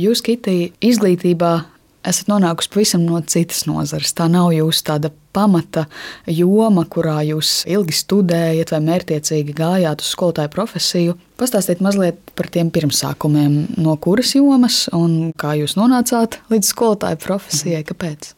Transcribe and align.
Jūs, 0.00 0.22
Kitī, 0.24 0.70
izglītībā 0.80 1.52
esat 2.06 2.30
nonākusi 2.30 2.70
pavisam 2.72 3.02
no 3.04 3.18
citas 3.28 3.66
nozares. 3.68 4.14
Tā 4.16 4.28
nav 4.32 4.50
jūsu 4.54 4.84
tāda 4.86 5.10
pamata 5.36 5.84
joma, 6.30 6.86
kurā 6.88 7.18
jūs 7.26 7.66
ilgi 7.70 7.94
studējat 7.98 8.72
vai 8.72 8.80
mērķiecīgi 8.86 9.54
gājāt 9.58 10.04
uz 10.04 10.12
skolotāju 10.14 10.52
profesiju. 10.54 11.16
Pastāstiet 11.40 11.82
mazliet 11.84 12.20
par 12.38 12.48
tiem 12.52 12.70
pirmsākumiem, 12.72 13.58
no 13.82 13.96
kuras 14.00 14.32
jomas 14.38 14.86
un 14.96 15.34
kā 15.40 15.52
jūs 15.60 15.76
nonācāt 15.78 16.40
līdz 16.52 16.72
skolotāju 16.72 17.20
profesijai. 17.26 17.84
Kāpēc? 17.90 18.32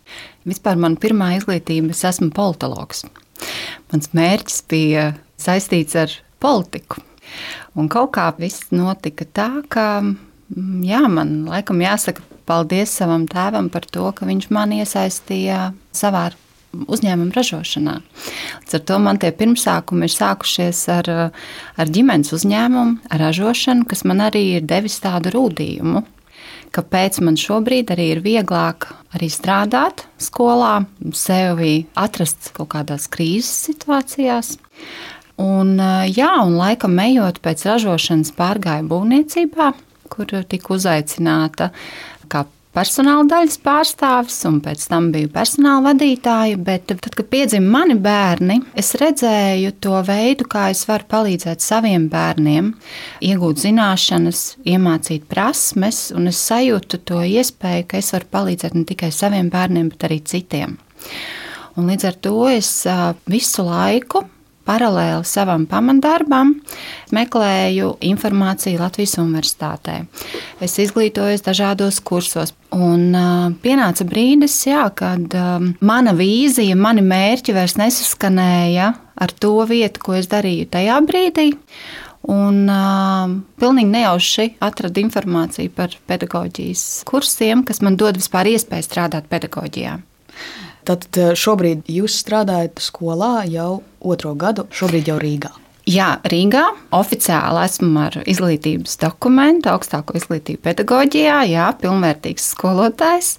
Vispār 0.49 0.81
man 0.83 0.99
pirmā 0.99 1.37
izglītība, 1.39 1.95
es 1.95 2.03
esmu 2.09 2.33
politologs. 2.35 3.07
Mans 3.93 4.11
mērķis 4.17 4.61
bija 4.71 5.13
saistīts 5.41 5.99
ar 5.99 6.19
politiku. 6.43 7.03
Un 7.79 7.89
kaut 7.93 8.13
kā 8.17 8.27
viss 8.37 8.73
notika 8.75 9.25
tā, 9.25 9.49
ka 9.71 9.87
jā, 10.87 11.03
man 11.09 11.43
laikam 11.49 11.83
jāsaka 11.83 12.25
paldies 12.49 12.93
savam 12.99 13.27
tēvam 13.31 13.71
par 13.73 13.87
to, 13.89 14.09
ka 14.17 14.27
viņš 14.29 14.49
man 14.55 14.75
iesaistīja 14.77 15.73
savā 15.95 16.31
uzņēmuma 16.73 17.35
ražošanā. 17.37 17.99
Līdz 18.63 18.79
ar 18.79 18.83
to 18.89 18.99
man 19.03 19.21
tie 19.21 19.33
pirmsākumi 19.37 20.09
ir 20.09 20.15
sākušies 20.15 20.81
ar, 20.95 21.11
ar 21.77 21.93
ģimenes 21.93 22.33
uzņēmumu, 22.37 23.03
ar 23.13 23.25
ražošanu, 23.27 23.87
kas 23.89 24.05
man 24.09 24.25
arī 24.29 24.45
ir 24.57 24.67
devis 24.69 24.99
tādu 25.05 25.35
rūdījumu. 25.37 26.05
Kāpēc 26.73 27.19
man 27.21 27.37
šobrīd 27.37 27.93
arī 27.93 28.07
ir 28.15 28.23
vieglāk 28.25 28.89
arī 29.13 29.29
strādāt 29.29 30.07
skolā, 30.17 30.87
sevi 31.13 31.85
atrast 32.01 32.55
kaut 32.57 32.73
kādās 32.73 33.11
krīzes 33.13 33.53
situācijās. 33.69 34.55
Un, 35.43 35.77
jā, 36.09 36.31
un 36.41 36.57
laikam 36.57 36.97
ejot 37.03 37.43
pēc 37.45 37.67
ražošanas, 37.69 38.33
pārgāju 38.37 38.89
būvniecībā, 38.89 39.73
kur 40.13 40.33
tika 40.49 40.77
uzaicināta 40.77 41.73
kā 42.33 42.45
personāla 42.73 43.25
daļas 43.29 43.59
pārstāvis, 43.63 44.39
un 44.49 44.59
pēc 44.65 44.85
tam 44.89 45.11
biju 45.15 45.31
personāla 45.33 45.91
vadītāja. 45.91 46.59
Bet, 46.65 46.87
tad, 46.91 47.15
kad 47.17 47.29
piedzima 47.33 47.79
mani 47.79 47.97
bērni, 48.01 48.59
es 48.79 48.95
redzēju 49.01 49.75
to 49.83 49.99
veidu, 50.07 50.49
kā 50.51 50.69
es 50.73 50.85
varu 50.89 51.09
palīdzēt 51.13 51.65
saviem 51.65 52.09
bērniem, 52.13 52.73
iegūt 53.29 53.63
zināšanas, 53.67 54.45
iemācīt 54.69 55.29
prasmes, 55.31 56.07
un 56.17 56.33
es 56.33 56.41
sajūtu 56.49 57.03
to 57.09 57.23
iespēju, 57.29 57.89
ka 57.91 58.01
es 58.01 58.13
varu 58.17 58.31
palīdzēt 58.39 58.77
ne 58.79 58.87
tikai 58.89 59.13
saviem 59.15 59.53
bērniem, 59.53 59.93
bet 59.93 60.09
arī 60.09 60.23
citiem. 60.25 60.79
Un 61.77 61.89
līdz 61.89 62.09
ar 62.11 62.17
to 62.25 62.37
es 62.53 62.71
visu 63.33 63.65
laiku 63.65 64.27
paralēli 64.67 65.27
savam 65.29 65.67
pamatdarbam 65.71 66.55
meklēju 67.15 67.97
informāciju 68.09 68.81
Latvijas 68.81 69.17
Universitātē. 69.21 70.03
Es 70.63 70.79
izglītojos 70.83 71.45
dažādos 71.47 72.01
kursos, 72.05 72.55
un 72.73 73.11
pienāca 73.65 74.07
brīdis, 74.09 74.57
jā, 74.69 74.87
kad 74.97 75.35
mana 75.81 76.15
vīzija, 76.17 76.79
mani 76.79 77.05
mērķi 77.07 77.57
vairs 77.57 77.77
nesaskanēja 77.81 78.93
ar 79.23 79.35
to 79.39 79.59
vietu, 79.69 80.03
ko 80.03 80.17
es 80.19 80.31
darīju 80.31 80.71
tajā 80.73 81.03
brīdī. 81.07 81.53
Un 82.31 82.69
uh, 82.71 83.33
pilnīgi 83.59 83.91
nejauši 83.91 84.45
atradu 84.63 85.03
informāciju 85.03 85.73
par 85.75 85.97
pedagoģijas 86.07 87.03
kursiem, 87.09 87.65
kas 87.67 87.83
man 87.83 87.99
dod 87.99 88.21
vispār 88.21 88.53
iespēju 88.53 88.87
strādāt 88.87 89.27
pedagoģijā. 89.33 89.97
Tad 90.89 91.07
šobrīd 91.39 91.87
jūs 91.91 92.21
strādājat 92.25 92.83
skolā 92.83 93.43
jau 93.51 93.83
otro 94.03 94.35
gadu, 94.39 94.67
šobrīd 94.75 95.13
jau 95.13 95.19
Rīgā. 95.23 95.53
Jā, 95.83 96.21
Rīgā 96.31 96.63
oficiāli 96.95 97.65
esmu 97.65 97.89
ar 98.05 98.17
izglītības 98.31 99.01
dokumentu, 99.03 99.67
augstāko 99.73 100.15
izglītību 100.15 100.61
pedagoģijā, 100.63 101.41
jā, 101.51 101.65
pilnvērtīgs 101.81 102.45
skolotājs. 102.53 103.33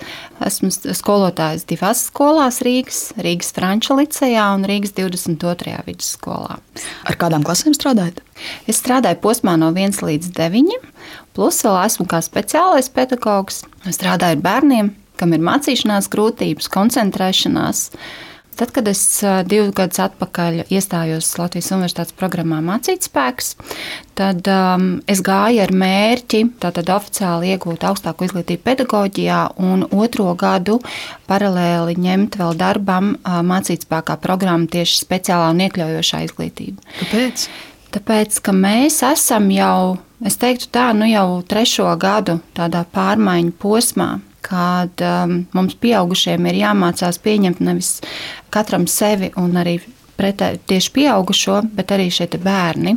Esmu 0.44 0.74
skolotājs 0.76 1.64
divās 1.70 2.02
skolās 2.10 2.60
Rīgas, 2.68 3.14
Rīgas 3.24 3.54
Franča 3.56 3.96
licejā 3.96 4.50
un 4.58 4.68
Rīgas 4.68 4.92
22. 4.98 5.78
vidusskolā. 5.88 6.58
Ar 7.08 7.20
kādām 7.22 7.48
klasēm 7.48 7.78
strādājat? 7.78 8.20
Es 8.68 8.82
strādāju 8.84 9.22
posmā 9.24 9.56
no 9.62 9.72
1 9.72 10.04
līdz 10.04 10.34
9, 10.36 10.76
plus 11.38 11.62
vēl 11.64 11.80
esmu 11.86 12.10
kā 12.12 12.20
speciālais 12.28 12.92
pedagogs. 12.92 13.64
Strādāju 13.88 14.36
ar 14.36 14.44
bērniem, 14.44 14.92
kam 15.20 15.34
ir 15.36 15.44
mācīšanās 15.46 16.10
grūtības, 16.14 16.70
koncentrēšanās. 16.74 17.90
Tad, 18.54 18.70
kad 18.70 18.86
es 18.86 19.02
divus 19.50 19.72
gadus 19.74 19.98
atpakaļ 20.04 20.60
iestājos 20.70 21.32
Latvijas 21.40 21.72
Universitātes 21.74 22.14
programmā 22.14 22.60
Mācīt 22.62 23.08
spēks, 23.08 23.56
tad 24.14 24.46
um, 24.46 24.86
es 25.10 25.24
gāju 25.26 25.64
ar 25.64 25.74
mērķi 25.74 26.44
tātad 26.62 26.92
oficiāli 26.94 27.56
iegūt 27.56 27.86
augstāko 27.90 28.28
izglītību 28.28 28.62
pedagoģijā 28.68 29.40
un 29.58 29.88
otro 29.90 30.28
gadu 30.38 30.78
paralēli 31.30 31.98
ņemt 32.06 32.38
vēl 32.44 32.54
darbam 32.60 33.16
uh, 33.16 33.40
Mācīt 33.42 33.88
spēkā 33.88 34.20
programmu 34.22 34.70
tieši 34.70 35.00
speciālā 35.02 35.50
un 35.56 35.64
iekļaujošā 35.66 36.22
izglītība. 36.28 36.86
Kāpēc? 37.00 37.48
Tāpēc, 37.94 38.38
ka 38.46 38.54
mēs 38.58 39.00
esam 39.06 39.50
jau, 39.54 39.98
es 40.26 40.38
teiktu 40.42 40.70
tā, 40.74 40.92
nu 40.98 41.10
jau 41.10 41.42
trešo 41.50 41.90
gadu 42.02 42.38
tādā 42.58 42.86
pārmaiņu 42.94 43.58
posmā 43.62 44.12
kad 44.54 45.04
um, 45.08 45.42
mums 45.56 45.76
pieaugušiem 45.82 46.46
ir 46.52 46.62
jāmācās 46.62 47.20
pieņemt 47.24 47.62
nevis 47.66 47.98
katram 48.54 48.86
sevi 48.90 49.32
un 49.40 49.58
arī 49.58 49.80
pretēji 50.20 50.62
tieši 50.70 50.94
pieaugušo, 50.94 51.60
bet 51.74 51.92
arī 51.96 52.08
šie 52.14 52.30
bērni, 52.38 52.96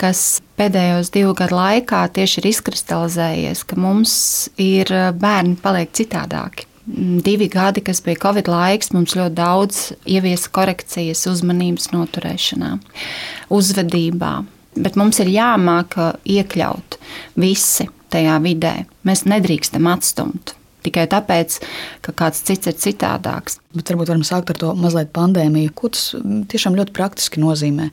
kas 0.00 0.42
pēdējos 0.58 1.12
divu 1.14 1.34
gadu 1.38 1.60
laikā 1.60 2.02
tieši 2.16 2.40
ir 2.42 2.50
izkristalizējies, 2.50 3.64
ka 3.68 3.78
mums 3.78 4.14
ir 4.58 4.90
uh, 4.90 5.10
bērni 5.14 5.58
paliek 5.62 5.94
citādāki. 5.94 6.66
Mm, 6.84 7.22
divi 7.24 7.48
gadi, 7.48 7.80
kas 7.80 8.02
bija 8.04 8.20
Covid 8.26 8.50
laiks, 8.50 8.92
mums 8.92 9.14
ļoti 9.16 9.38
daudz 9.38 9.84
ieviesa 10.10 10.50
korekcijas, 10.52 11.22
uzmanības 11.30 11.92
noturēšanā, 11.94 12.74
uzvedībā. 13.54 14.34
Bet 14.74 14.98
mums 14.98 15.20
ir 15.22 15.30
jāmāk 15.30 15.94
iekļaut 16.26 16.98
visi 17.38 17.86
tajā 18.12 18.36
vidē. 18.44 18.74
Mēs 19.06 19.24
nedrīkstam 19.30 19.88
atstumt. 19.88 20.56
Tikai 20.84 21.06
tāpēc, 21.10 21.58
ka 22.04 22.12
kāds 22.16 22.42
cits 22.44 22.68
ir 22.68 22.76
citādāks. 22.76 23.58
Bet 23.72 23.88
varbūt 23.90 24.12
varam 24.12 24.26
sākt 24.26 24.52
ar 24.52 24.60
to 24.60 24.74
mazliet 24.76 25.14
pandēmiju. 25.16 25.72
Ko 25.76 25.90
tas 25.94 26.10
tiešām 26.52 26.76
ļoti 26.76 26.94
praktiski 26.96 27.40
nozīmē? 27.42 27.88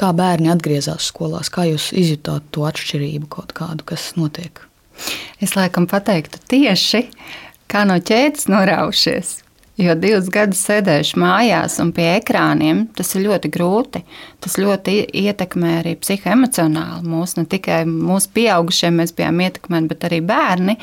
Kā 0.00 0.14
bērni 0.16 0.52
atgriezās 0.52 1.10
skolās, 1.12 1.52
kā 1.52 1.68
jūs 1.68 1.90
izjutāt 1.92 2.48
to 2.54 2.64
atšķirību 2.70 3.28
kaut 3.36 3.52
kādu, 3.56 3.84
kas 3.92 4.12
notiek? 4.16 4.64
Es 5.40 5.54
laikam 5.56 5.86
pateiktu 5.90 6.40
tieši 6.50 7.06
kā 7.70 7.84
no 7.88 8.00
ķēdes 8.00 8.48
noraušies. 8.50 9.38
Jo 9.80 9.94
divus 9.96 10.26
gadus 10.28 10.60
sēdējuši 10.66 11.16
mājās 11.22 11.78
un 11.80 11.94
pie 11.96 12.04
ekrāniem, 12.18 12.82
tas 12.96 13.14
ir 13.16 13.24
ļoti 13.24 13.48
grūti. 13.54 14.02
Tas 14.44 14.58
ļoti 14.60 14.96
ietekmē 15.22 15.78
arī 15.78 15.94
psihoemocionāli 16.00 17.08
mūs. 17.08 17.38
Ne 17.38 17.46
tikai 17.48 17.82
mūsu 17.88 18.28
pieaugušie 18.36 18.90
mēs 18.92 19.14
bijām 19.16 19.40
ietekmēti, 19.46 19.88
bet 19.88 20.04
arī 20.10 20.20
bērni. 20.28 20.76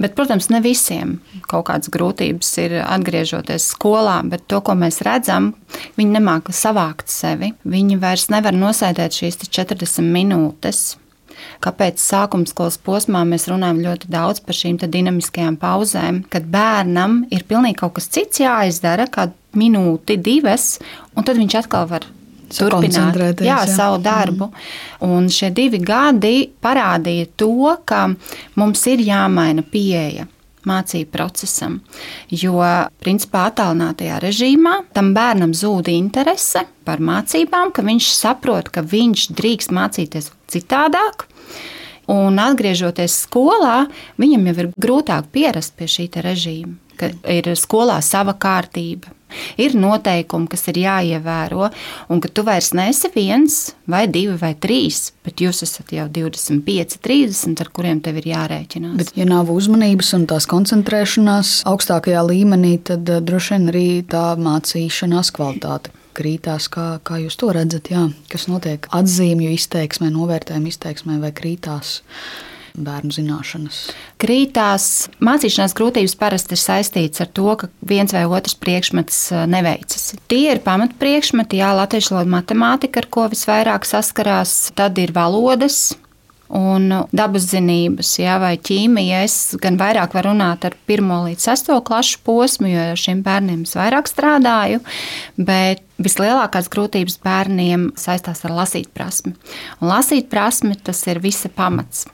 Bet, 0.00 0.16
protams, 0.16 0.48
ne 0.50 0.62
visiem 0.64 1.18
kaut 1.46 1.68
kādas 1.68 1.92
grūtības 1.92 2.48
ir 2.64 2.78
atgriežoties 2.80 3.68
skolā, 3.74 4.16
bet 4.26 4.48
to, 4.50 4.62
ko 4.64 4.74
mēs 4.80 5.02
redzam, 5.06 5.52
viņi 6.00 6.16
nemāca 6.16 6.56
savākt 6.56 7.12
sevi. 7.12 7.52
Viņi 7.68 8.00
vairs 8.02 8.30
nevar 8.32 8.56
nosēdēt 8.56 9.20
šīs 9.20 9.42
40 9.44 10.08
minūtes 10.08 10.86
Kāpēc 11.62 12.00
sākuma 12.02 12.48
skolas 12.48 12.78
posmā 12.82 13.22
mēs 13.28 13.48
runājam 13.50 13.82
ļoti 13.84 14.10
daudz 14.12 14.42
par 14.44 14.58
šīm 14.58 14.80
dinamiskajām 14.82 15.58
pauzēm, 15.62 16.24
kad 16.32 16.48
bērnam 16.50 17.22
ir 17.30 17.46
pilnīgi 17.48 17.80
kaut 17.82 17.96
kas 17.98 18.10
cits 18.12 18.42
jāizdara, 18.42 19.06
kāda 19.12 19.36
minūte, 19.58 20.16
divas, 20.16 20.76
un 21.16 21.26
tad 21.28 21.40
viņš 21.40 21.58
atkal 21.62 21.88
var 21.90 22.08
turpināt 22.52 23.40
jā, 23.40 23.62
jā. 23.62 23.70
savu 23.70 24.00
darbu. 24.02 24.50
Mm. 24.50 25.08
Un 25.08 25.30
šie 25.32 25.50
divi 25.54 25.80
gadi 25.82 26.50
parādīja 26.62 27.30
to, 27.40 27.72
ka 27.88 28.06
mums 28.60 28.86
ir 28.92 29.04
jāmaina 29.06 29.64
pieeja 29.64 30.28
mācību 30.68 31.10
procesam. 31.10 31.80
Jo, 32.30 32.60
principā, 33.02 33.48
attālinātajā 33.50 34.20
režīmā 34.22 34.76
tam 34.94 35.10
bērnam 35.16 35.54
zūd 35.56 35.90
interese 35.92 36.64
par 36.86 37.02
mācībām, 37.02 37.72
ka 37.74 37.84
viņš 37.86 38.10
saprot, 38.14 38.70
ka 38.70 38.84
viņš 38.86 39.28
drīkst 39.38 39.74
mācīties 39.74 40.30
citādāk. 40.52 41.26
Un 42.10 42.38
atgriežoties 42.42 43.14
skolā, 43.28 43.86
viņam 44.20 44.48
jau 44.50 44.54
ir 44.64 44.70
grūtāk 44.82 45.30
pierast 45.34 45.76
pie 45.78 45.86
šī 45.86 46.08
režīma, 46.24 46.74
ka 46.98 47.12
ir 47.30 47.52
skolā 47.58 48.00
sava 48.02 48.34
kārtība, 48.34 49.12
ir 49.60 49.76
noteikumi, 49.78 50.48
kas 50.50 50.66
ir 50.72 50.80
jāievēro, 50.82 51.70
un 52.12 52.20
ka 52.22 52.28
tu 52.28 52.44
vairs 52.46 52.72
neesi 52.76 53.10
viens, 53.14 53.60
vai 53.86 54.04
divi, 54.10 54.34
vai 54.40 54.52
trīs, 54.58 55.12
bet 55.24 55.40
jūs 55.44 55.62
esat 55.66 55.94
jau 55.94 56.08
25, 56.10 56.98
30, 57.06 57.62
ar 57.62 57.72
kuriem 57.72 58.02
tev 58.04 58.20
ir 58.20 58.32
jārēķinās. 58.32 58.98
Bet, 58.98 59.14
ja 59.16 59.28
nav 59.28 59.54
uzmanības 59.54 60.12
un 60.18 60.28
tās 60.30 60.50
koncentrēšanās 60.50 61.62
augstākajā 61.70 62.26
līmenī, 62.28 62.76
tad 62.90 63.08
eh, 63.08 63.22
droši 63.22 63.56
vien 63.56 63.72
arī 63.72 63.88
tā 64.10 64.32
mācīšanās 64.42 65.32
kvalitāte 65.38 65.94
krītās. 66.16 66.68
Kā, 66.72 66.86
kā 67.04 67.18
jūs 67.22 67.36
to 67.40 67.50
redzat? 67.54 67.90
Jā, 67.92 68.06
kas 68.32 68.48
notiek 68.50 68.88
atzīmju 68.94 69.52
izteiksmē, 69.56 70.12
novērtējumu 70.14 70.72
izteiksmē 70.72 71.20
vai 71.22 71.34
krītās? 71.36 72.00
bērnu 72.72 73.12
zināšanas? 73.12 73.80
Krītās 74.22 74.86
mācīšanās 75.24 75.74
grūtības 75.76 76.14
parasti 76.18 76.56
ir 76.56 76.62
saistītas 76.62 77.24
ar 77.24 77.30
to, 77.36 77.48
ka 77.60 77.68
viens 77.88 78.14
vai 78.14 78.24
otrs 78.24 78.56
priekšmets 78.60 79.18
neveicas. 79.50 80.12
Tie 80.30 80.46
ir 80.54 80.62
pamatpriekšmeti, 80.64 81.60
jā, 81.60 81.72
latviešu 81.76 82.16
valoda, 82.16 82.34
matemātika, 82.38 83.02
ar 83.02 83.10
ko 83.12 83.26
visvairāk 83.32 83.88
saskarās, 83.88 84.72
tad 84.78 85.00
ir 85.02 85.12
valodas, 85.16 85.92
un 86.52 86.88
dabas 87.16 87.46
zinības, 87.50 88.10
jā, 88.20 88.36
vai 88.42 88.54
ķīmija. 88.60 89.22
Es 89.26 89.36
gan 89.60 89.78
vairāk 89.80 90.16
varu 90.16 90.32
runāt 90.32 90.66
ar 90.68 90.76
1 90.90 91.12
līdz 91.26 91.46
6 91.48 91.72
klašu 91.88 92.20
posmu, 92.26 92.68
jo 92.72 92.88
ar 92.92 93.00
šiem 93.00 93.22
bērniem 93.24 93.64
es 93.66 93.74
vairāk 93.78 94.10
strādāju, 94.10 94.82
bet 95.40 95.84
vislielākās 96.02 96.68
grūtības 96.72 97.18
bērniem 97.24 97.90
saistās 98.00 98.44
ar 98.44 98.56
lasīt 98.58 98.92
prasmi. 98.92 99.34
Un 99.80 99.88
lasīt 99.92 100.28
prasmi 100.32 100.76
tas 100.76 101.00
ir 101.08 101.22
visa 101.24 101.48
pamats. 101.52 102.06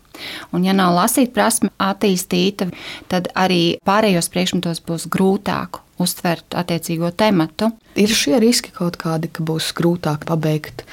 Un, 0.53 0.65
ja 0.67 0.75
nav 0.75 0.97
lasīt 0.97 1.31
prasme 1.35 1.71
attīstīta, 1.79 2.71
tad 3.11 3.31
arī 3.39 3.79
pārējos 3.87 4.31
priekšmetos 4.35 4.83
būs 4.87 5.07
grūtāk 5.11 5.83
uztvert 6.03 6.57
attiecīgo 6.59 7.11
tematu. 7.17 7.71
Ir 7.99 8.13
šie 8.15 8.39
riski 8.39 8.71
kaut 8.75 8.97
kādi, 9.01 9.31
ka 9.33 9.43
būs 9.43 9.73
grūtāk 9.77 10.27
pabeigt 10.29 10.85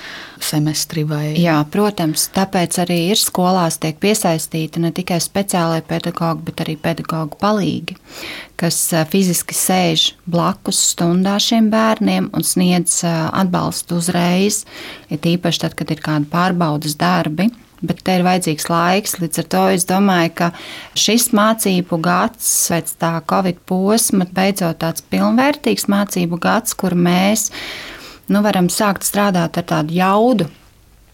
semestri 0.42 1.04
vai? 1.08 1.36
Jā, 1.38 1.60
protams, 1.72 2.28
tāpēc 2.34 2.80
arī 2.82 2.98
ir 3.14 3.22
skolās 3.22 3.78
tiek 3.82 4.00
piesaistīti 4.02 4.82
ne 4.82 4.92
tikai 4.96 5.20
speciālai 5.24 5.82
pedagogi, 5.86 6.48
bet 6.50 6.64
arī 6.66 6.78
pedagoģi 6.82 7.40
palīgi, 7.42 7.98
kas 8.60 8.80
fiziski 9.12 9.58
sēž 9.58 10.08
blakus 10.26 10.82
stundā 10.94 11.38
šiem 11.42 11.70
bērniem 11.74 12.32
un 12.34 12.48
sniedz 12.48 13.04
atbalstu 13.06 14.02
uzreiz, 14.02 14.64
ja 15.12 15.22
tīpaši 15.22 15.66
tad, 15.66 15.78
kad 15.78 15.94
ir 15.94 16.02
kādi 16.06 16.32
pārbaudas 16.32 16.98
darbi 16.98 17.52
bet 17.82 18.04
te 18.06 18.18
ir 18.18 18.26
vajadzīgs 18.26 18.70
laiks. 18.72 19.18
Līdz 19.22 19.42
ar 19.44 19.48
to 19.54 19.64
es 19.76 19.88
domāju, 19.90 20.34
ka 20.40 20.52
šis 21.00 21.32
mācību 21.36 22.00
gads 22.04 22.52
pēc 22.72 22.94
tā 23.02 23.14
Covid 23.30 23.62
posma 23.70 24.28
beidzot 24.36 24.82
tāds 24.84 25.06
pilnvērtīgs 25.12 25.90
mācību 25.92 26.40
gads, 26.42 26.76
kur 26.78 26.96
mēs 26.96 27.50
nu, 28.32 28.44
varam 28.46 28.70
sākt 28.72 29.08
strādāt 29.08 29.60
ar 29.60 29.68
tādu 29.76 29.98
jaudu. 29.98 30.52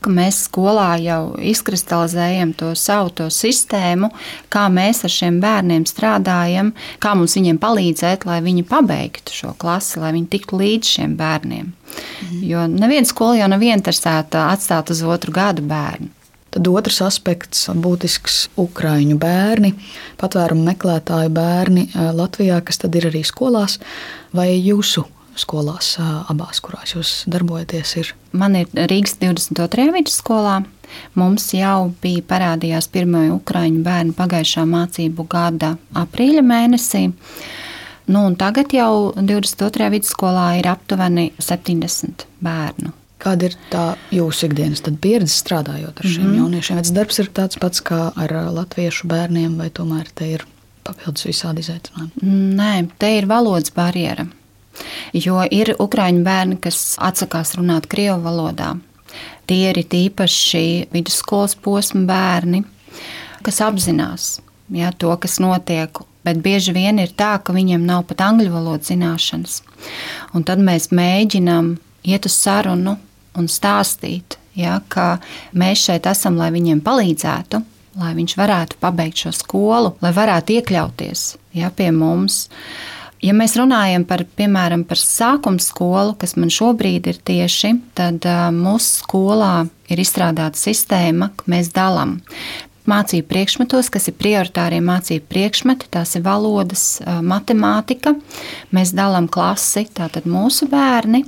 Mēs 0.09 0.39
skolā 0.47 0.95
jau 0.97 1.35
izkristalizējam 1.45 2.55
to 2.57 2.71
savu 2.73 3.11
to 3.19 3.27
sistēmu, 3.29 4.07
kā 4.49 4.63
mēs 4.73 5.03
ar 5.05 5.13
šiem 5.13 5.37
bērniem 5.43 5.85
strādājam, 5.85 6.71
kā 6.97 7.11
mums 7.13 7.35
viņiem 7.37 7.59
palīdzēt, 7.61 8.25
lai 8.25 8.39
viņi 8.41 8.65
pabeigtu 8.65 9.35
šo 9.35 9.53
klasi, 9.61 9.99
lai 10.01 10.15
viņi 10.15 10.31
tiktu 10.33 10.57
līdz 10.57 10.95
šiem 10.95 11.13
bērniem. 11.19 11.69
Mhm. 11.69 12.41
Jo 12.49 12.65
neviena 12.71 13.05
skola 13.05 13.43
jau 13.43 13.51
nav 13.51 13.61
interesēta 13.61 14.47
atstāt 14.55 14.89
uz 14.89 15.03
otru 15.05 15.35
gadu 15.37 15.61
bērnu. 15.69 16.09
Tad 16.51 16.67
otrs 16.67 16.99
aspekts- 17.05 17.69
būtisks 17.83 18.49
Ukrāņu 18.59 19.15
bērni, 19.19 19.71
patvērumu 20.19 20.65
meklētāju 20.67 21.31
bērni 21.31 21.87
eh, 21.87 22.11
Latvijā, 22.11 22.59
kas 22.65 22.81
tad 22.83 22.95
ir 22.99 23.07
arī 23.07 23.23
skolās, 23.23 23.79
vai 24.35 24.49
jūsu 24.59 25.05
skolās, 25.39 25.95
eh, 25.99 26.11
abās, 26.33 26.59
kurās 26.59 26.91
jūs 26.97 27.13
darbojaties? 27.31 27.95
Ir? 28.03 28.13
Man 28.33 28.59
ir 28.59 28.67
Rīgas 28.75 29.15
22. 29.23 29.91
vidusskolā. 29.95 30.59
Mums 31.15 31.53
jau 31.55 31.93
bija 32.03 32.21
parādījās 32.27 32.89
pirmie 32.91 33.29
ukrāņu 33.31 33.79
bērni 33.85 34.11
pagājušā 34.17 34.67
mācību 34.67 35.27
gada 35.31 35.77
aprīļa 35.95 36.43
mēnesī. 36.43 37.13
Nu, 38.11 38.25
tagad 38.35 38.73
jau 38.75 39.13
22. 39.15 39.87
vidusskolā 39.93 40.57
ir 40.59 40.67
aptuveni 40.67 41.31
70 41.39 42.27
bērnu. 42.43 42.91
Kāda 43.21 43.51
ir 43.51 43.55
tā 43.69 43.83
jūsu 44.09 44.47
ikdienas 44.47 44.81
pieredze 45.01 45.35
strādājot 45.35 45.99
ar 46.01 46.07
šiem 46.07 46.23
mm 46.23 46.31
-hmm. 46.31 46.37
jauniešiem? 46.37 46.77
Vai 46.77 46.83
tas 46.83 46.93
darbs 46.95 47.19
ir 47.19 47.29
tāds 47.29 47.59
pats 47.59 47.81
kā 47.81 48.11
ar 48.15 48.31
latviešu 48.53 49.07
bērniem, 49.07 49.57
vai 49.57 49.69
tomēr 49.69 50.07
te 50.15 50.31
ir 50.31 50.45
papildus 50.83 51.25
visādi 51.25 51.59
izaicinājumi? 51.59 52.11
Nē, 52.57 52.89
te 52.97 53.17
ir 53.17 53.25
valodas 53.25 53.71
barjera. 53.71 54.25
Jo 55.13 55.43
ir 55.51 55.75
ukrāņu 55.79 56.23
bērni, 56.23 56.57
kas 56.61 56.95
atsakās 56.99 57.55
runāt 57.55 57.87
krievu 57.87 58.21
valodā. 58.21 58.77
Tie 59.45 59.69
ir 59.69 59.75
tīpaši 59.75 60.87
vidusskolas 60.93 61.55
posma 61.55 62.05
bērni, 62.05 62.63
kas 63.43 63.61
apzinās 63.61 64.39
ja, 64.71 64.91
to, 64.91 65.17
kas 65.17 65.39
notiek. 65.39 66.01
Bet 66.23 66.37
bieži 66.37 66.73
vien 66.73 66.99
ir 67.01 67.13
tā, 67.17 67.39
ka 67.43 67.53
viņiem 67.53 67.85
nav 67.85 68.03
pat 68.09 68.21
angļu 68.21 68.51
valodas 68.53 68.91
zināšanas. 68.91 69.61
Un 70.37 70.43
tad 70.43 70.61
mēs 70.61 70.91
mēģinām 70.93 71.77
iet 72.03 72.25
uz 72.25 72.35
sarunu 72.37 72.97
un 73.37 73.49
stāstīt, 73.51 74.37
ja, 74.57 74.79
ka 74.91 75.17
mēs 75.57 75.85
šeit 75.87 76.07
esam, 76.09 76.39
lai 76.39 76.51
viņiem 76.53 76.81
palīdzētu, 76.85 77.61
lai 78.01 78.13
viņš 78.15 78.37
varētu 78.39 78.79
pabeigt 78.81 79.25
šo 79.25 79.35
skolu, 79.35 79.95
lai 80.03 80.13
varētu 80.15 80.57
iekļauties 80.57 81.27
ja, 81.59 81.71
pie 81.75 81.91
mums. 81.95 82.45
Ja 83.21 83.35
mēs 83.37 83.53
runājam 83.59 84.03
par, 84.09 84.23
piemēram, 84.37 84.81
par 84.89 84.97
sākuma 84.97 85.61
skolu, 85.61 86.15
kas 86.17 86.33
man 86.39 86.49
šobrīd 86.49 87.11
ir 87.11 87.19
tieši, 87.21 87.75
tad 87.97 88.25
mūsu 88.55 89.03
skolā 89.03 89.53
ir 89.93 90.01
izstrādāta 90.01 90.57
sistēma, 90.57 91.29
ka 91.37 91.51
mēs 91.51 91.69
dalām 91.75 92.17
mācību 92.89 93.27
priekšmetos, 93.29 93.91
kas 93.93 94.09
ir 94.09 94.17
prioritārie 94.17 94.81
mācību 94.81 95.27
priekšmeti, 95.29 95.91
tās 95.93 96.15
ir 96.17 96.25
valodas, 96.25 96.85
matemātika. 97.05 98.15
Mēs 98.73 98.95
dalām 98.97 99.29
klasi, 99.31 99.85
tātad 99.93 100.25
mūsu 100.25 100.65
bērni 100.71 101.21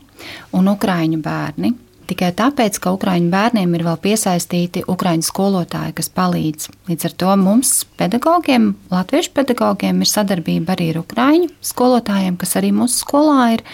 un 0.58 0.72
ukrāņu 0.74 1.22
bērni. 1.24 1.76
Tikai 2.14 2.30
tāpēc, 2.38 2.76
ka 2.78 2.92
ukrāņu 2.94 3.32
bērniem 3.34 3.72
ir 3.74 3.84
vēl 3.88 3.96
piesaistīti 4.04 4.84
ukrāņu 4.86 5.26
skolotāji, 5.26 5.96
kas 5.98 6.12
palīdz. 6.14 6.68
Līdz 6.92 7.08
ar 7.10 7.16
to 7.24 7.32
mums, 7.42 7.72
pedagogiem, 7.98 8.68
latviešu 8.94 9.32
pedagogiem, 9.34 10.04
ir 10.06 10.12
sadarbība 10.12 10.76
arī 10.76 10.92
ar 10.94 11.00
ukrāņu 11.02 11.50
skolotājiem, 11.66 12.38
kas 12.38 12.54
arī 12.62 12.70
mūsu 12.78 13.02
skolā 13.02 13.48
ir. 13.56 13.66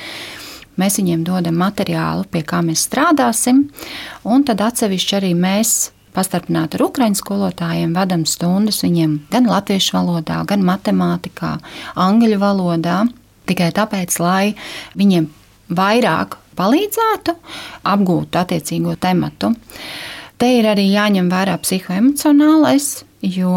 Mēs 0.80 1.02
viņiem 1.02 1.28
dodam 1.28 1.60
materiālu, 1.60 2.30
pie 2.32 2.46
kā 2.48 2.62
mēs 2.64 2.86
strādāsim, 2.88 3.66
un 4.24 4.48
tad 4.48 4.64
atsevišķi 4.70 5.20
arī 5.20 5.36
mēs 5.36 5.90
pastarpināti 6.16 6.80
ar 6.80 6.88
ukrāņu 6.88 7.20
skolotājiem, 7.20 7.92
vadām 8.00 8.24
stundas 8.24 8.80
viņiem 8.88 9.20
gan 9.36 9.52
latviešu 9.52 10.00
valodā, 10.00 10.46
gan 10.48 10.64
matemātikā, 10.64 11.58
angļu 12.08 12.40
valodā. 12.40 13.02
Tikai 13.52 13.74
tāpēc, 13.76 14.16
lai 14.24 14.54
viņiem 14.96 15.28
vairāk 15.76 16.40
palīdzētu 16.60 17.36
apgūt 17.90 18.40
attiecīgo 18.44 18.96
tematu. 19.02 19.54
Te 20.40 20.52
ir 20.60 20.70
arī 20.72 20.86
jāņem 20.94 21.28
vērā 21.32 21.58
psihoemocionālais, 21.64 22.92
jo 23.26 23.56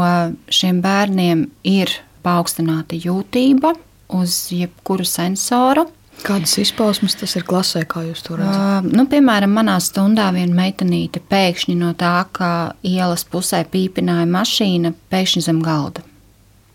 šiem 0.50 0.80
bērniem 0.82 1.46
ir 1.68 1.92
paaugstināta 2.26 2.98
jūtība 2.98 3.74
uz 4.12 4.46
jebkuru 4.54 5.06
sensoru. 5.06 5.86
Kādas 6.22 6.54
izpausmes 6.60 7.16
tas 7.18 7.32
ir 7.38 7.46
klasē, 7.48 7.82
kā 7.88 8.04
jūs 8.04 8.22
to 8.22 8.36
redzat? 8.38 8.84
Uh, 8.84 8.90
nu, 8.94 9.06
piemēram, 9.10 9.54
manā 9.56 9.78
stundā 9.82 10.28
viena 10.34 10.54
meitenīte 10.54 11.22
pēkšņi 11.32 11.74
no 11.80 11.94
tā, 11.98 12.14
ka 12.36 12.50
ielas 12.86 13.24
pusē 13.26 13.64
pīpināja 13.72 14.28
mašīna, 14.30 14.92
pēkšņi 15.10 15.44
zem 15.48 15.62
galda 15.64 16.04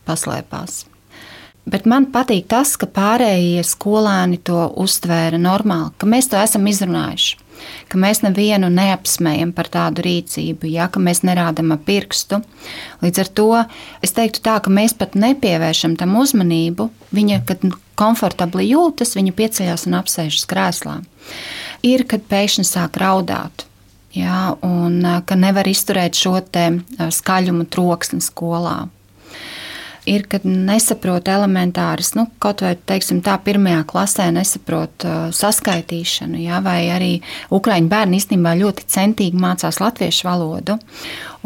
paslēpās. 0.07 0.85
Bet 1.67 1.83
man 1.89 2.05
patīk 2.13 2.45
tas, 2.47 2.77
ka 2.79 2.87
pārējie 2.87 3.63
skolēni 3.67 4.39
to 4.47 4.69
uztvēra 4.79 5.39
normāli, 5.41 5.91
ka 5.99 6.07
mēs 6.07 6.29
to 6.31 6.39
esam 6.39 6.63
izrunājuši, 6.71 7.35
ka 7.91 7.99
mēs 7.99 8.21
nevienu 8.23 8.69
neapsmējam 8.71 9.51
par 9.57 9.67
tādu 9.73 10.05
rīcību, 10.05 10.69
ja, 10.71 10.87
ka 10.87 11.03
mēs 11.03 11.25
nerādām 11.27 11.75
ar 11.75 11.81
pirkstu. 11.83 12.39
Līdz 13.03 13.23
ar 13.23 13.33
to 13.39 13.49
es 14.05 14.15
teiktu 14.15 14.45
tā, 14.47 14.55
ka 14.63 14.71
mēs 14.71 14.95
pat 14.95 15.19
nepievēršam 15.19 15.99
tam 15.99 16.15
uzmanību. 16.21 16.87
Viņa, 17.17 17.43
kad 17.49 17.67
komfortabli 17.99 18.69
jūtas, 18.69 19.17
viņa 19.19 19.35
pieceļās 19.35 19.87
un 19.89 19.99
apsēžas 19.99 20.47
krēslā. 20.47 21.01
Ir, 21.83 22.07
kad 22.07 22.23
pēkšņi 22.31 22.63
sāk 22.67 23.01
raudāt. 23.03 23.67
Jā, 24.15 24.55
un 24.63 25.01
ka 25.27 25.35
nevar 25.35 25.67
izturēt 25.67 26.15
šo 26.15 26.39
skaļumu 27.11 27.67
troksni 27.67 28.23
skolā 28.23 28.85
ir, 30.07 30.23
kad 30.29 30.45
nesaprot 30.47 31.27
elementāras, 31.29 32.13
nu, 32.17 32.27
kaut 32.43 32.63
vai 32.65 32.73
teiksim, 32.89 33.19
tā 33.25 33.35
pirmajā 33.43 33.83
klasē 33.89 34.27
nesaprot 34.35 35.05
uh, 35.07 35.27
saskaitīšanu, 35.35 36.39
ja, 36.45 36.61
vai 36.63 36.79
arī 36.93 37.11
ukraiņu 37.53 37.91
bērni 37.91 38.21
īstenībā 38.21 38.55
ļoti 38.61 38.87
centīgi 38.93 39.39
mācās 39.41 39.81
latviešu 39.83 40.27
valodu. 40.29 40.77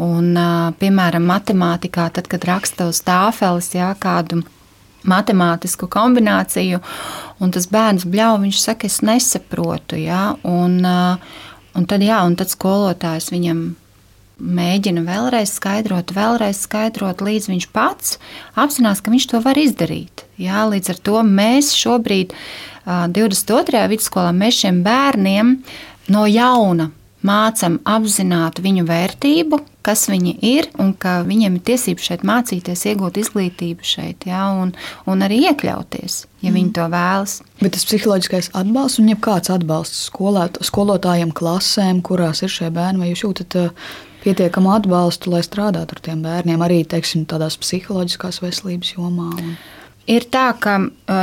Un, 0.02 0.32
uh, 0.36 0.70
piemēram, 0.78 1.26
matemātikā, 1.28 2.08
tad, 2.14 2.30
kad 2.30 2.46
raksta 2.48 2.88
uz 2.90 3.02
tāfeles 3.06 3.72
ja, 3.76 3.92
kādu 3.98 4.42
matemātisku 5.08 5.88
kombināciju, 5.90 6.78
un 7.42 7.54
tas 7.54 7.66
bērns 7.70 8.06
bļauj, 8.06 8.42
viņš 8.46 8.62
saka, 8.62 8.90
es 8.90 9.00
nesaprotu. 9.02 9.98
Ja, 9.98 10.36
un, 10.46 10.78
uh, 10.86 11.38
un 11.78 11.90
tad, 11.90 12.04
jā, 12.06 12.22
un 12.26 12.38
tad 12.38 12.54
skolotājs 12.54 13.32
viņam 13.34 13.72
mēģina 14.42 15.04
vēlreiz 15.06 15.54
skaidrot, 15.56 16.12
vēlreiz 16.16 16.64
skaidrot, 16.66 17.22
līdz 17.22 17.48
viņš 17.52 17.68
pats 17.74 18.18
apzinās, 18.58 19.02
ka 19.02 19.14
viņš 19.14 19.28
to 19.30 19.42
var 19.44 19.60
izdarīt. 19.60 20.26
Jā, 20.40 20.64
līdz 20.70 20.94
ar 20.94 21.02
to 21.06 21.22
mēs 21.26 21.72
šobrīd, 21.78 22.34
22. 22.86 23.84
vidusskolā, 23.92 24.32
mēs 24.34 24.64
šiem 24.64 24.82
bērniem 24.82 25.54
no 26.10 26.26
jauna 26.26 26.90
mācām 27.22 27.78
apzināt 27.86 28.58
viņu 28.62 28.82
vērtību, 28.88 29.60
kas 29.86 30.08
viņi 30.10 30.32
ir 30.42 30.68
un 30.82 30.92
ka 30.98 31.20
viņiem 31.26 31.58
ir 31.58 31.64
tiesības 31.70 32.08
šeit 32.10 32.24
mācīties, 32.26 32.84
iegūt 32.90 33.20
izglītību 33.22 33.86
šeit, 33.86 34.26
ja, 34.26 34.48
un, 34.58 34.74
un 35.06 35.22
arī 35.22 35.38
iekļauties, 35.46 36.18
ja 36.42 36.50
mm. 36.50 36.56
viņi 36.58 36.72
to 36.78 36.86
vēlas. 36.90 37.36
Bet 37.62 37.76
tas 37.76 37.86
psiholoģiskais 37.86 38.50
atbalsts 38.58 39.02
un 39.02 39.12
jebkāds 39.14 39.54
atbalsts 39.54 40.06
skolēt, 40.10 40.58
skolotājiem, 40.66 41.30
klasēm, 41.30 42.02
kurās 42.02 42.42
ir 42.42 42.50
šie 42.50 42.72
bērni, 42.74 43.04
vai 43.04 43.12
jūs 43.12 43.26
jūtat 43.28 43.58
uh, 43.62 43.92
pietiekamu 44.22 44.72
atbalstu, 44.76 45.32
lai 45.34 45.42
strādātu 45.46 45.96
ar 45.96 46.02
tiem 46.02 46.24
bērniem, 46.24 46.64
arī 46.64 46.82
teiksim, 46.88 47.26
tādās 47.30 47.58
psiholoģiskās 47.60 48.42
veselības 48.44 48.96
jomā? 48.96 49.30
Un... 49.36 49.54
Ir 50.10 50.26
tā, 50.34 50.48
ka 50.58 50.78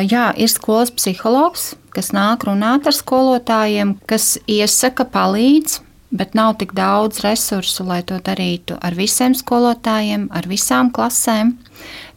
jā, 0.08 0.30
ir 0.40 0.52
skolas 0.52 0.92
psihologs, 0.96 1.74
kas 1.96 2.14
nāk 2.16 2.46
runāt 2.48 2.88
ar 2.88 2.96
skolotājiem, 2.96 3.98
kas 4.08 4.38
iesaka, 4.48 5.08
palīdz 5.10 5.82
bet 6.12 6.34
nav 6.34 6.56
tik 6.58 6.74
daudz 6.74 7.22
resursu, 7.24 7.86
lai 7.86 8.02
to 8.04 8.18
darītu 8.24 8.78
ar 8.82 8.96
visiem 8.98 9.36
skolotājiem, 9.38 10.28
ar 10.34 10.48
visām 10.50 10.90
klasēm. 10.94 11.54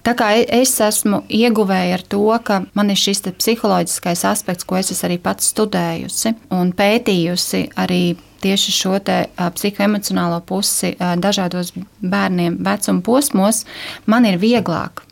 Tā 0.02 0.16
kā 0.18 0.32
es 0.42 0.72
esmu 0.82 1.22
ieguvēja 1.30 1.94
ar 2.00 2.02
to, 2.10 2.24
ka 2.42 2.64
man 2.74 2.90
ir 2.90 2.98
šis 2.98 3.22
psiholoģiskais 3.22 4.24
aspekts, 4.26 4.66
ko 4.66 4.80
es 4.80 5.04
arī 5.06 5.20
pats 5.22 5.52
studējusi 5.52 6.34
un 6.50 6.72
pētījusi 6.74 7.68
arī 7.78 8.16
tieši 8.42 8.74
šo 8.74 8.98
psihoemocionālo 8.98 10.40
pusi 10.46 10.96
dažādos 10.98 11.70
bērniem 12.02 12.58
vecuma 12.66 13.04
posmos, 13.06 13.62
man 14.06 14.26
ir 14.26 14.42
vieglāk 14.42 15.04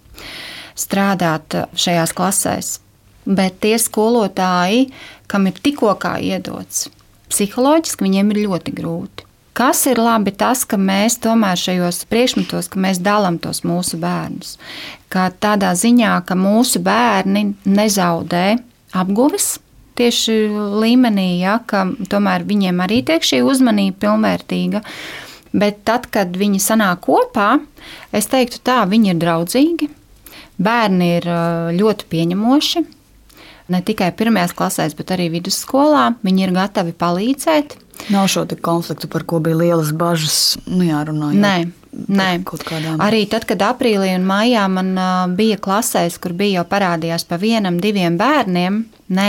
strādāt 0.74 1.54
šajās 1.78 2.14
klasēs. 2.16 2.78
Bet 3.30 3.60
tie 3.62 3.76
skolotāji, 3.78 4.88
kam 5.30 5.46
ir 5.46 5.60
tikko 5.62 5.94
iedots 6.18 6.88
psiholoģiski 7.30 8.06
viņiem 8.06 8.32
ir 8.34 8.46
ļoti 8.48 8.74
grūti. 8.74 9.29
Kas 9.60 9.82
ir 9.90 9.98
labi, 10.00 10.32
tas, 10.32 10.62
ka 10.64 10.78
mēs 10.80 11.18
tomēr 11.20 11.58
šajos 11.60 12.06
priekšmetos, 12.08 12.70
ka 12.72 12.80
mēs 12.80 12.96
dalām 13.04 13.36
tos 13.44 13.60
mūsu 13.68 13.98
bērnus. 14.00 14.54
Kā 15.12 15.26
tādā 15.36 15.74
ziņā, 15.76 16.14
ka 16.24 16.32
mūsu 16.32 16.80
bērni 16.80 17.42
nezaudē 17.68 18.54
apguves 18.96 19.58
tieši 20.00 20.36
līmenī, 20.80 21.42
ja, 21.42 21.58
ka 21.60 21.84
tomēr 22.08 22.46
viņiem 22.48 22.80
arī 22.86 23.02
tiek 23.04 23.26
šī 23.26 23.42
uzmanība 23.44 24.00
pilnvērtīga. 24.06 24.80
Bet 25.52 25.84
tad, 25.84 26.08
kad 26.08 26.32
viņi 26.40 26.62
sanāk 26.64 27.04
kopā, 27.04 27.50
es 28.16 28.30
teiktu 28.32 28.62
tā, 28.64 28.78
viņi 28.88 29.12
ir 29.12 29.20
draudzīgi, 29.20 29.90
bērni 30.56 31.10
ir 31.18 31.28
ļoti 31.76 32.08
pieņemoši, 32.16 32.84
ne 33.76 33.84
tikai 33.84 34.08
pirmajās 34.16 34.56
klasēs, 34.56 34.96
bet 34.96 35.12
arī 35.12 35.28
vidusskolā. 35.36 36.14
Viņi 36.24 36.48
ir 36.48 36.56
gatavi 36.56 36.96
palīdzēt. 36.96 37.76
Nav 38.08 38.30
šo 38.32 38.46
konfliktu, 38.62 39.10
par 39.12 39.26
ko 39.28 39.42
bija 39.44 39.58
lielas 39.60 39.92
bažas, 39.92 40.40
nu 40.66 40.86
jārunā. 40.88 41.34
Nē, 41.36 41.56
Nē. 41.90 42.38
Arī 43.02 43.24
tad, 43.26 43.44
kad 43.50 43.62
aprīlī 43.66 44.12
un 44.14 44.22
maijā 44.28 44.62
man 44.70 44.94
bija 45.34 45.58
klasēs, 45.58 46.20
kur 46.22 46.36
bija 46.38 46.60
jau 46.60 46.68
parādījās 46.70 47.24
pa 47.26 47.34
vienam, 47.40 47.80
diviem 47.82 48.14
bērniem, 48.18 48.76
nē, 49.10 49.26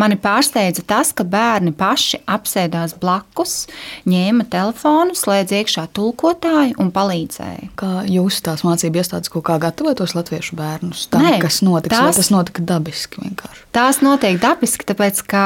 mani 0.00 0.16
pārsteidza 0.20 0.80
tas, 0.88 1.10
ka 1.12 1.26
bērni 1.28 1.74
paši 1.76 2.22
apsēdās 2.24 2.96
blakus, 3.02 3.66
ņēma 4.08 4.48
telefonu, 4.48 5.12
slēdz 5.18 5.52
iekšā 5.60 5.86
tulkotāju 5.96 6.80
un 6.80 6.88
palīdzēja. 6.94 7.68
Kā 7.76 7.92
jūs 8.08 8.40
tās 8.48 8.64
mācību 8.64 9.02
iestādes 9.02 9.32
kaut 9.32 9.44
kā 9.50 9.60
gatavotos 9.60 10.16
latviešu 10.16 10.56
bērnus 10.56 11.04
tam, 11.12 11.26
nē, 11.28 11.36
kas 11.44 11.60
notiks, 11.66 11.98
tās, 11.98 12.22
tas 12.22 12.32
notika 12.32 12.64
dabiski 12.64 13.26
vienkārši? 13.26 13.66
Tās 13.76 14.00
notiek 14.00 14.40
dabiski, 14.40 14.88
tāpēc, 14.88 15.20
ka 15.28 15.44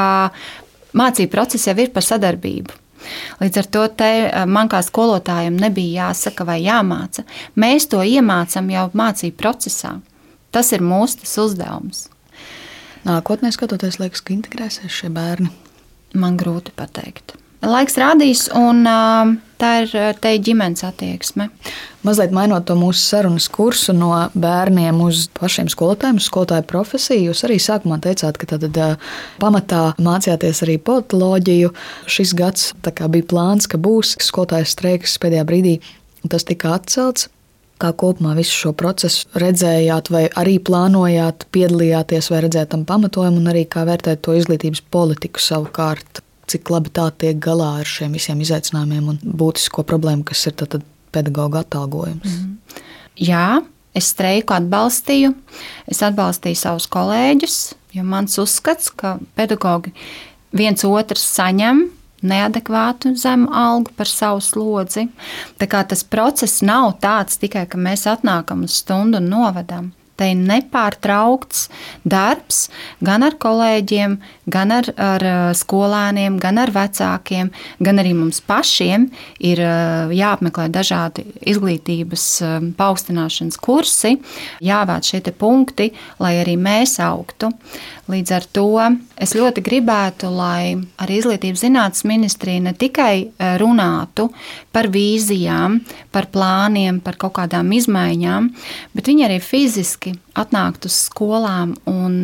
mācību 0.94 1.32
process 1.32 1.68
jau 1.68 1.76
ir 1.78 1.92
par 1.94 2.06
sadarbību. 2.06 2.80
Līdz 3.40 3.60
ar 3.60 3.68
to 3.76 3.84
eh, 4.06 4.46
man 4.46 4.70
kā 4.72 4.80
skolotājiem 4.84 5.58
nebija 5.60 6.08
jāsaka 6.08 6.46
vai 6.48 6.62
jāmāca. 6.64 7.26
Mēs 7.56 7.88
to 7.92 8.00
iemācām 8.00 8.70
jau 8.72 8.88
mācību 8.96 9.36
procesā. 9.40 9.98
Tas 10.54 10.72
ir 10.72 10.84
mūsu 10.84 11.26
uzdevums. 11.44 12.08
Nākotnē 13.04 13.50
skatoties, 13.52 13.98
liekas, 14.00 14.22
ka 14.24 14.32
integrēsies 14.32 14.92
šie 15.02 15.10
bērni. 15.12 15.50
Man 16.14 16.38
grūti 16.40 16.72
pateikt. 16.72 17.34
Laiks 17.64 17.96
rādīs, 17.96 18.44
un 18.52 18.84
tā 19.60 19.70
ir 19.84 19.92
te 20.20 20.32
ģimenes 20.44 20.84
attieksme. 20.84 21.48
Mazliet 22.04 22.34
mainot 22.36 22.66
to 22.68 22.76
mūsu 22.76 23.00
sarunas 23.00 23.46
kursu 23.48 23.94
no 23.96 24.10
bērniem 24.36 24.98
uz 25.00 25.28
pašiem 25.38 25.70
skolotājiem, 25.72 26.18
uz 26.20 26.26
skolotāju 26.28 26.66
profesiju. 26.68 27.30
Jūs 27.30 27.44
arī 27.48 27.56
sākumā 27.62 27.96
teicāt, 28.04 28.36
ka 28.40 28.48
tad 28.50 28.80
pamatā 29.40 29.84
mācījāties 29.96 30.64
arī 30.66 30.76
politoloģiju. 30.84 31.72
Šis 32.16 32.34
gads 32.36 32.72
bija 32.84 33.28
plāns, 33.30 33.70
ka 33.70 33.80
būs 33.80 34.18
skolotājas 34.24 34.74
streiks 34.76 35.16
pēdējā 35.22 35.46
brīdī. 35.48 35.78
Tas 36.28 36.44
tika 36.48 36.76
atcelts. 36.76 37.30
Kā 37.80 37.90
kopumā 37.90 38.36
visu 38.38 38.54
šo 38.54 38.70
procesu 38.78 39.26
redzējāt, 39.40 40.12
vai 40.14 40.28
arī 40.38 40.60
plānojāt, 40.62 41.48
piedalījāties, 41.52 42.30
vai 42.30 42.44
redzēt 42.44 42.70
tam 42.70 42.84
pamatojumu, 42.86 43.40
un 43.42 43.50
arī 43.50 43.64
kā 43.66 43.82
vērtēt 43.88 44.22
to 44.22 44.36
izglītības 44.38 44.84
politiku 44.94 45.42
savukārt 45.42 46.23
cik 46.50 46.70
labi 46.70 46.92
tā 46.94 47.08
tiek 47.18 47.38
galā 47.42 47.70
ar 47.80 47.88
šiem 47.88 48.16
visiem 48.16 48.40
izaicinājumiem 48.44 49.08
un 49.12 49.20
būtisko 49.24 49.84
problēmu, 49.88 50.24
kas 50.28 50.46
ir 50.50 50.56
tad, 50.60 50.76
tad 50.76 50.84
pedagoģa 51.14 51.64
atalgojums. 51.64 52.24
Mm 52.24 52.42
-hmm. 52.42 52.82
Jā, 53.16 53.62
es 53.94 54.10
streiku 54.10 54.54
atbalstīju. 54.54 55.34
Es 55.86 56.02
atbalstīju 56.02 56.58
savus 56.58 56.86
kolēģus, 56.86 57.74
jo 57.92 58.02
mans 58.02 58.38
uzskats, 58.38 58.90
ka 58.90 59.18
pedagoģi 59.34 59.92
viens 60.52 60.84
otrs 60.84 61.22
saņem 61.36 61.90
neadekvātu 62.24 63.14
zemu 63.16 63.48
algu 63.52 63.92
par 63.96 64.08
savu 64.08 64.40
slodzi. 64.40 65.08
Tā 65.58 65.68
kā 65.70 65.84
tas 65.88 66.04
process 66.04 66.62
nav 66.62 66.98
tāds 67.00 67.38
tikai, 67.38 67.66
ka 67.66 67.78
mēs 67.78 68.06
atnākam 68.10 68.64
uz 68.64 68.80
stundu 68.80 69.20
un 69.20 69.28
novedam. 69.28 69.92
Te 70.14 70.30
ir 70.30 70.38
nepārtraukts 70.38 71.68
darbs 72.06 72.68
gan 73.04 73.24
ar 73.26 73.34
kolēģiem, 73.42 74.18
gan 74.46 74.74
ar, 74.74 74.90
ar 74.94 75.24
skolēniem, 75.58 76.38
gan 76.42 76.60
ar 76.62 76.70
vecākiem, 76.74 77.50
gan 77.82 78.02
arī 78.02 78.14
mums 78.16 78.38
pašiem 78.44 79.08
ir 79.42 79.62
jāapmeklē 80.14 80.68
dažādi 80.74 81.26
izglītības 81.50 82.28
paaugstināšanas 82.78 83.58
kursi, 83.58 84.16
jāvērt 84.64 85.10
šie 85.10 85.22
punkti, 85.38 85.90
lai 86.22 86.36
arī 86.44 86.56
mēs 86.60 86.98
augtu. 87.02 87.50
Līdz 88.04 88.32
ar 88.36 88.44
to 88.52 88.66
es 89.16 89.32
ļoti 89.32 89.62
gribētu, 89.64 90.28
lai 90.28 90.74
arī 91.00 91.14
Izglītības 91.20 91.62
zinātnes 91.64 92.04
ministrija 92.04 92.60
ne 92.66 92.74
tikai 92.76 93.30
runātu 93.60 94.26
par 94.74 94.90
vīzijām, 94.92 95.78
par 96.12 96.28
plāniem, 96.34 96.98
par 97.00 97.16
kaut 97.16 97.32
kādām 97.38 97.72
izmaiņām, 97.72 98.50
bet 98.92 99.08
viņi 99.08 99.24
arī 99.24 99.38
fiziski 99.40 100.12
atnāktu 100.36 100.90
uz 100.92 100.98
skolām 101.06 101.72
un 101.88 102.18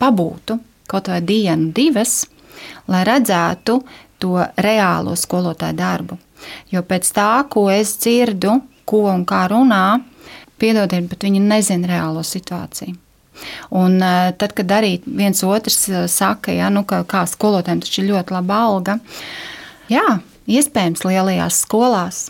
pabūtu 0.00 0.58
kaut 0.90 1.10
vai 1.12 1.20
dienu, 1.22 1.70
divas, 1.70 2.24
lai 2.90 3.04
redzētu 3.06 3.76
to 4.18 4.40
reālo 4.58 5.14
skolotāju 5.14 5.76
darbu. 5.78 6.18
Jo 6.72 6.82
pēc 6.82 7.12
tā, 7.14 7.28
ko 7.52 7.68
es 7.70 7.94
dzirdu, 8.00 8.56
ko 8.88 9.04
un 9.12 9.22
kā 9.28 9.44
runā, 9.52 10.00
piedodiet, 10.58 11.06
bet 11.12 11.28
viņi 11.28 11.44
nezina 11.46 11.92
reālo 11.92 12.24
situāciju. 12.26 12.96
Un 13.76 14.00
tad, 14.00 14.54
kad 14.56 14.74
arī 14.80 14.96
viens 15.06 15.44
otrs 15.46 15.84
saka, 16.12 16.54
ja, 16.56 16.70
nu, 16.72 16.84
ka 16.88 17.02
kā 17.08 17.24
skolotājiem 17.28 17.84
taču 17.84 18.02
ir 18.02 18.10
ļoti 18.12 18.36
laba 18.36 18.58
alga, 18.66 18.98
jā, 19.92 20.18
iespējams, 20.50 21.06
lielajās 21.06 21.62
skolās, 21.64 22.26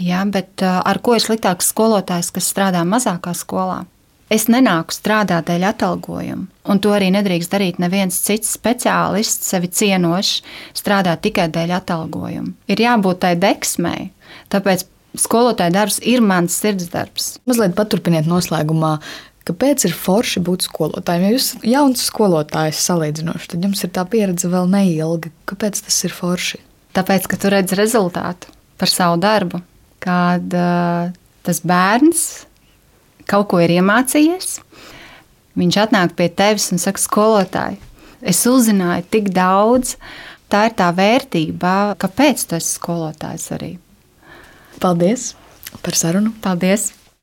jā, 0.00 0.24
bet 0.32 0.64
ar 0.64 1.02
ko 1.04 1.18
ir 1.18 1.24
sliktāks 1.24 1.70
skolotājs, 1.74 2.32
kas 2.34 2.50
strādā 2.52 2.84
mazākā 2.88 3.34
skolā? 3.36 3.84
Es 4.28 4.44
nenāku 4.52 4.92
strādāt 4.92 5.46
dēļ 5.48 5.62
atalgojuma, 5.70 6.50
un 6.68 6.80
to 6.84 6.90
arī 6.92 7.08
nedrīkst 7.14 7.54
darīt 7.54 7.78
neviens 7.80 8.18
cits 8.26 8.50
speciālists, 8.58 9.48
sevi 9.48 9.70
cienošs, 9.72 10.42
strādāt 10.76 11.22
tikai 11.24 11.46
dēļ 11.54 11.72
atalgojuma. 11.78 12.52
Ir 12.68 12.82
jābūt 12.84 13.22
tai 13.24 13.32
deksmei, 13.40 14.10
tāpēc 14.52 14.84
skolotāja 15.16 15.72
darbs 15.72 15.96
ir 16.04 16.20
mans 16.20 16.58
sirdsdarbs. 16.60 17.38
Mazliet 17.48 17.72
paturpiniet 17.78 18.28
noslēgumā. 18.28 18.98
Kāpēc 19.48 19.86
ir 19.88 19.94
forši 19.96 20.42
būt 20.44 20.66
skolotājiem? 20.66 21.24
Ja 21.24 21.32
jūs 21.32 21.46
esat 21.46 21.62
jauns 21.64 22.02
skolotājs 22.10 22.82
salīdzinoši, 22.84 23.48
tad 23.54 23.64
jums 23.64 23.84
ir 23.86 23.92
tā 23.96 24.04
pieredze 24.10 24.50
vēl 24.52 24.68
neilga. 24.68 25.32
Kāpēc 25.48 25.80
tas 25.86 25.96
ir 26.04 26.12
forši? 26.12 26.60
Tāpēc, 26.96 27.28
ka 27.30 27.38
tu 27.40 27.52
redz 27.54 27.72
rezultātu 27.78 28.52
par 28.78 28.92
savu 28.92 29.16
darbu, 29.22 29.62
kad 30.04 30.52
uh, 30.52 31.08
tas 31.46 31.62
bērns 31.64 32.24
kaut 33.28 33.48
ko 33.48 33.62
ir 33.64 33.72
iemācījies. 33.78 34.58
Viņš 35.58 35.80
atnāk 35.82 36.12
pie 36.18 36.28
tevis 36.28 36.68
un 36.74 36.82
saka, 36.82 37.00
skolotāji, 37.00 37.80
es 38.20 38.44
uzzināju 38.48 39.08
tik 39.10 39.32
daudz. 39.34 39.96
Tā 40.48 40.68
ir 40.70 40.76
tā 40.78 40.86
vērtība, 40.96 41.98
kāpēc 42.00 42.46
tu 42.48 42.56
esi 42.56 42.78
skolotājs 42.78 43.50
arī. 43.56 43.74
Paldies 44.80 45.34
par 45.84 45.96
sarunu. 45.98 46.32
Paldies! 46.44 46.92